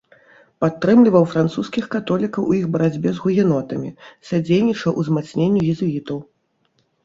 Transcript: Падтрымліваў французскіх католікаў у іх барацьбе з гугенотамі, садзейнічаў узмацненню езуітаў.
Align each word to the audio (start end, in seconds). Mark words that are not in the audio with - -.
Падтрымліваў 0.63 1.23
французскіх 1.33 1.85
католікаў 1.97 2.49
у 2.49 2.57
іх 2.61 2.65
барацьбе 2.77 3.09
з 3.19 3.27
гугенотамі, 3.27 3.89
садзейнічаў 4.33 4.91
узмацненню 5.05 5.61
езуітаў. 5.77 6.17